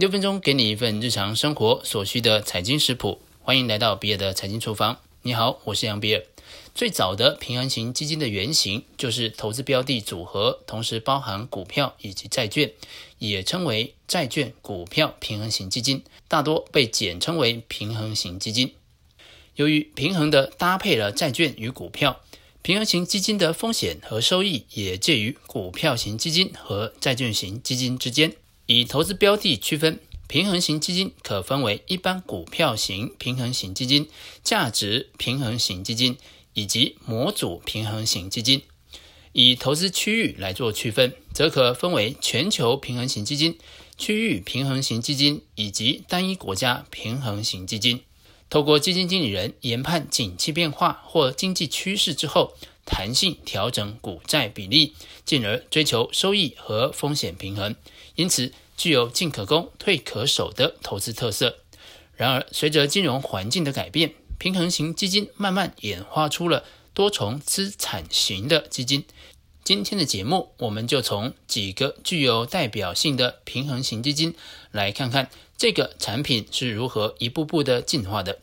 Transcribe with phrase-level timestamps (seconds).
[0.00, 4.98] 六分钟给你一份日常生活所需的财经食谱，欢迎来到比尔的财经厨房。
[5.20, 6.24] 你好，我是杨比尔。
[6.74, 12.72] 最早的平衡型基金的原型就是投资标的组合，同时包含股票以及债券，
[13.18, 18.72] 也称为债券股票平衡型基金，大多被简称为平衡型基金。
[19.56, 22.22] 由于平衡的搭配了债券与股票，
[22.62, 28.32] 平衡型基金的风险和收益也介于股票型基金和债券型基金之间。
[28.72, 29.98] 以投资标的区分，
[30.28, 34.08] 平衡型基金可分为一般股票型平衡型基金、
[34.44, 36.16] 价值平衡型基金
[36.54, 38.62] 以及模组平衡型基金。
[39.32, 43.58] 以投资区域来做区分，则可分为全球平衡型基金、
[43.98, 48.02] 区域平衡型基金以及单一国家平衡型基金。
[48.48, 57.74] 透过基金经理人研判景气变化或经济趋势之后，弹性调整股债比例，进而追求收益和风险平衡。
[58.20, 61.56] 因此，具有进可攻、退可守的投资特色。
[62.14, 69.06] 然而，随着金融环境的改变，平衡型基金慢慢演化出了多重资产型的基金。
[69.64, 74.34] 今天的节目，我们就从几个具有代表性的平衡型基金
[74.70, 78.40] 来看看这个产品是如何一步步的进化的。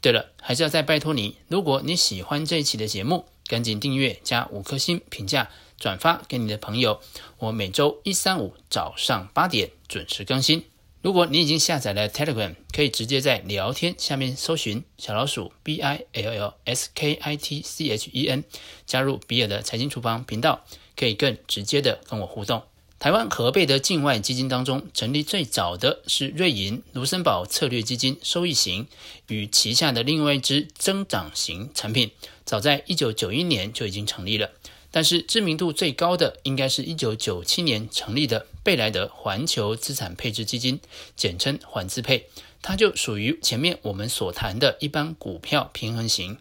[0.00, 5.50] 对了，还是要再拜托你，如果你喜欢这一期的节目，赶紧订阅加五颗星评价。
[5.78, 7.00] 转发给你的朋友，
[7.38, 10.64] 我每周一、三、五早上八点准时更新。
[11.00, 18.42] 如果你已经下载了 Telegram，可以直接在聊天下面搜寻小老鼠 B I L L S K I T C H E N，
[18.84, 20.64] 加入比尔的财经厨房频道，
[20.96, 22.64] 可以更直接的跟我互动。
[22.98, 28.88] 台湾合贝的境外基金当中，成立最早的是瑞银卢森堡策略基金收益型
[29.28, 32.10] 与旗下的另外一支增长型产品，
[32.44, 34.50] 早在一九九一年就已经成立了。
[34.90, 40.80] 但是知名度最高的应该是一九九七年成立的贝莱德环球资产配置基金，
[41.14, 42.26] 简称环资配，
[42.62, 46.38] 它就属于前面我们所谈的一般股票平衡型。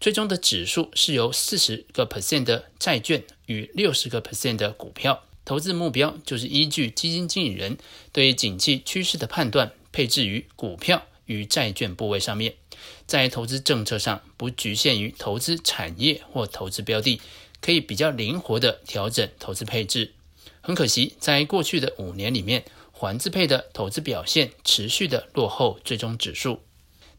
[0.00, 7.78] 最终的指数是由四十个 percent 的债券与六十个 percent 的股票，投资目标就是依据基金经理人
[8.12, 12.54] 对景气趋势的判断，配置于股票与债券部位上面。
[13.06, 17.20] 在投资政策上，不局限于投资产业或投资标的。
[17.64, 20.12] 可以比较灵活地调整投资配置。
[20.60, 26.60] 很可惜，在过去的五年里面，环资配的投资表现持续地落后最终指数。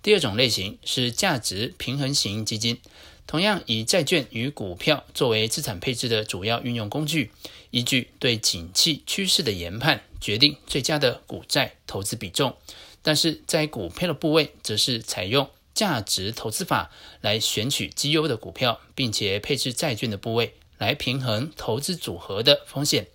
[0.04, 2.78] 第二种类型是价值平衡型基金，
[3.26, 7.32] 同样以债券与股票作为资产配置的主要运用工具，
[7.72, 12.56] 依据对景气趋势的研判，决定最佳的股债投资比重。
[13.02, 16.90] 但是在股票的部位，则是采用价值投资法
[17.22, 23.08] 来选取绩优的股票，并且配置债券的部位来平衡投资组合的风险。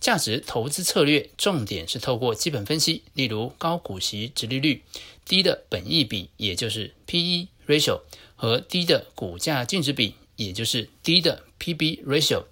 [0.00, 4.82] 价值投资策略重点是透过基本分析，例如高股息、殖利率、
[5.24, 8.00] 低的本益比，也就是 P/E ratio
[8.34, 12.44] 和低的股价净值比，也就是低的 P/B ratio，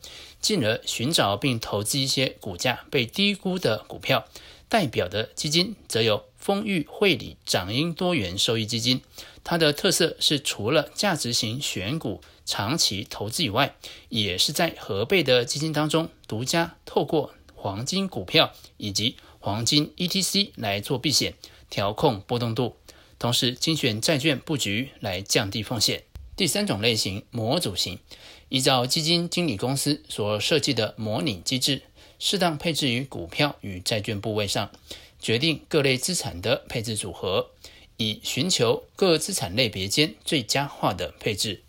[0.45, 4.27] 进而寻找并投资一些股价被低估的股票。
[4.69, 9.01] 代表的基金则有丰裕汇理长英多元收益基金。
[9.43, 13.75] 它的特色是，除了价值型选股长期投资以外，
[14.11, 21.35] 也是在合备的基金当中独家透过黄金股票以及黄金 ETC 来做避险，
[21.71, 22.77] 调控波动度，
[23.19, 26.03] 同时精选债券布局来降低风险。
[26.37, 28.01] 第三种类型模组型，
[28.55, 31.83] 依照基金经理公司所设计的模拟机制，
[32.21, 34.71] 适当配置于股票与债券部位上，
[35.19, 37.51] 决定各类资产的配置组合。
[37.97, 41.65] 以寻求各资产类别间最佳化的配置。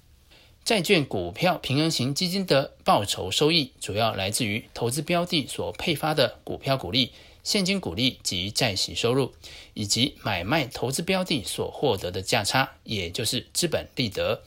[0.64, 7.12] 债券股票平衡型基金的报酬收益主要来自于投资标的所配发的股票股利、
[7.44, 9.34] 现金股利及债息收入，
[9.74, 14.44] 以及买卖投资标的所获得的价差，也就是资本利得。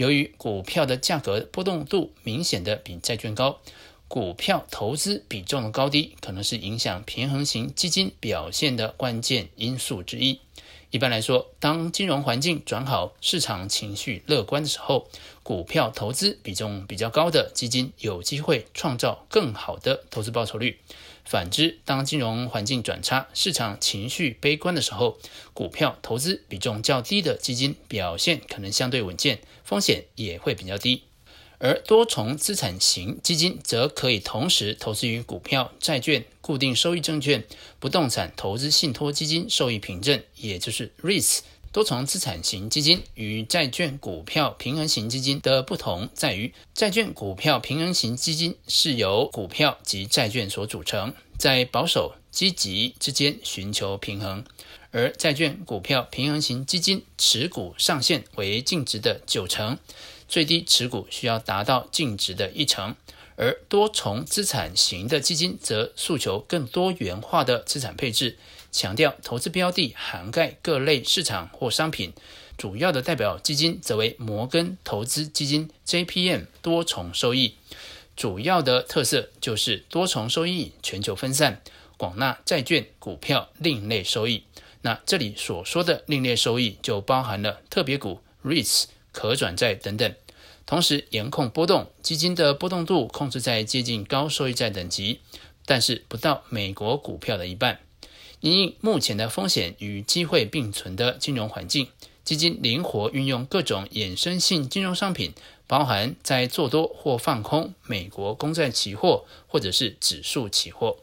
[0.00, 3.60] 由于股票的价格波动度明显的比债券高，
[4.08, 10.40] 股票投资比重的高低可能是影响平衡型基金表现的关键因素之一。
[10.90, 15.06] 一般来说，当金融环境转好、市场情绪乐观的时候，
[15.42, 20.80] 股票投资比重比较高的基金有机会创造更好的投资报酬率。
[21.30, 25.16] 反之，当金融环境转差、市场情绪悲观的时候，
[25.54, 31.04] 股票投资比重较低的基金表现可能相对稳健，风险也会比较低。
[31.58, 37.44] 而多重资产型基金则可以同时投资于股票、债券、固定收益证券、
[37.78, 41.42] 不动产投资信托基金受益凭证，也就是 REITs。
[41.72, 54.44] 多重资产型基金与债券股票平衡型基金的不同在于，债券股票平衡型基金是由股票及债券所组成，在保守积极之间寻求平衡。
[54.90, 59.78] 而债券、股票平衡型基金持股上限为净值的九成，
[60.26, 62.96] 最低持股需要达到净值的一成。
[63.40, 68.36] 而多重资产型的基金则诉求更多元化的资产配置，
[68.70, 72.12] 强调投资标的涵盖各类市场或商品。
[72.58, 77.54] 主要的代表基金则为摩根投资基金 （JPM） 多重收益，
[78.14, 81.62] 主要的特色就是多重收益、全球分散、
[81.96, 84.44] 广纳债券、股票另类收益。
[84.82, 90.14] 那这里所说的另类收益，就包含了特别股、REITs、可转债等等。
[90.70, 95.18] 同时严控波动，基金的波动度控制在接近高收益债等级，
[95.66, 97.80] 但是不到美国股票的一半。
[98.38, 101.88] 因应目前的风险与机会并存的金融环境，
[102.22, 105.32] 基金灵活运用各种衍生性金融商品，
[105.66, 110.98] 包含在做多或放空美国公债期货或者是指数期货。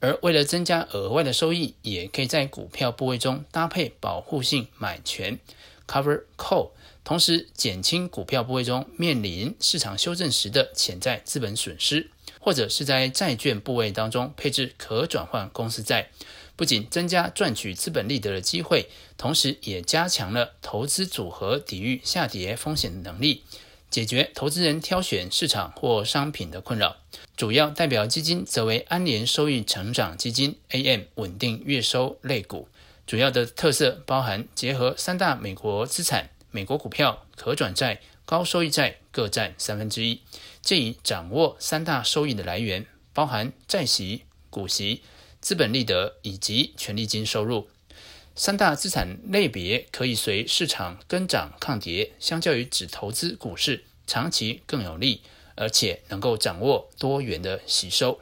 [0.00, 5.38] 而为了增加额外的收益，也可以在股票部位中搭配保护性买权
[5.86, 6.70] （cover call），
[7.06, 12.08] 同时减轻股票部位中面临市场修正时的潜在资本损失；
[12.40, 16.10] 或者是在债券部位当中配置可转换公司债，
[16.56, 23.44] 不仅增加赚取资本利得的机会，同时也加强了投资组合抵御下跌风险的能力。
[23.88, 26.96] 解决投资人挑选市场或商品的困扰，
[27.36, 32.66] 主要代表基金则为安联收益成长基金 （AM） 稳定月收类股。
[33.06, 40.22] 主要的特色包含结合三大美国资产：美国股票、可转债、高收益债各占三分之一，
[40.62, 45.02] 借以掌握三大收益的来源，包含债息、股息、
[45.38, 47.68] 资本利得以及权利金收入。
[48.34, 55.20] 三大资产类别可以随市场跟涨抗跌，相较于只投资股市，长期更有利，
[55.56, 58.18] 而且能够掌握多元的吸收。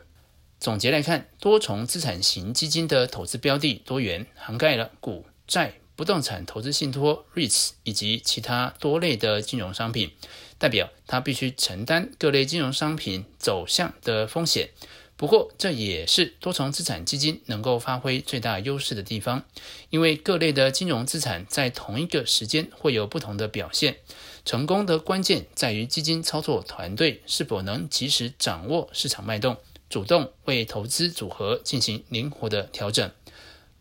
[0.58, 10.10] 总结来看，多重资产型基金的投资标的多元，涵盖了股债、不动产投资信托 REITs 以及其他多类的金融商品，
[10.58, 14.70] 代表它必须承担各类金融商品走向的风险。
[15.16, 19.44] 不过，这也是多重资产基金能够发挥最大优势的地方，
[19.90, 23.98] 因为各类的金融资产在同一个时间会有不同的表现。
[24.44, 29.56] 成功的关键在于基金操作团队是否能及时掌握市场脉动，
[29.88, 33.08] 主动为投资组合进行灵活的调整。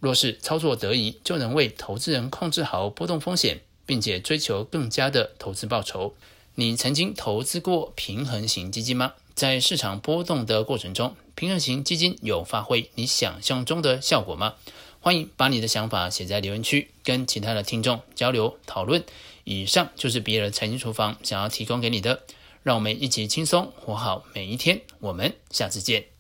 [0.04, 6.14] 若是操作得宜，就能为投资人控制好波动风险，并且追求更加的投资报酬。
[6.56, 9.14] 你曾经投资过平衡型基金吗？
[9.34, 14.56] 在市场波动的过程中，平衡型基金有发挥你想象中的效果吗？
[15.00, 19.06] 欢迎把你的想法写在留言区，跟其他的听众交流讨论。
[19.46, 22.24] 以上就是比尔财经厨房想要提供给你的，
[22.62, 24.82] 让我们一起轻松活好每一天。
[25.00, 26.12] 我们下次见。